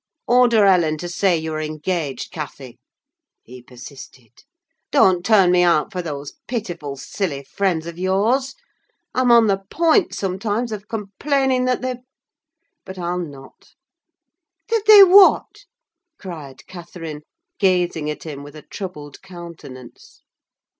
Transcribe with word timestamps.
"Order 0.27 0.65
Ellen 0.65 0.97
to 0.97 1.07
say 1.07 1.37
you 1.37 1.53
are 1.53 1.61
engaged, 1.61 2.31
Cathy," 2.31 2.79
he 3.43 3.61
persisted; 3.61 4.31
"don't 4.91 5.23
turn 5.23 5.51
me 5.51 5.61
out 5.61 5.91
for 5.91 6.01
those 6.01 6.33
pitiful, 6.47 6.95
silly 6.97 7.43
friends 7.43 7.85
of 7.85 7.99
yours! 7.99 8.55
I'm 9.13 9.29
on 9.31 9.45
the 9.45 9.59
point, 9.69 10.15
sometimes, 10.15 10.71
of 10.71 10.87
complaining 10.87 11.65
that 11.65 11.83
they—but 11.83 12.97
I'll 12.97 13.19
not—" 13.19 13.75
"That 14.69 14.85
they 14.87 15.03
what?" 15.03 15.65
cried 16.17 16.65
Catherine, 16.65 17.21
gazing 17.59 18.09
at 18.09 18.23
him 18.23 18.41
with 18.41 18.55
a 18.55 18.63
troubled 18.63 19.21
countenance. 19.21 20.23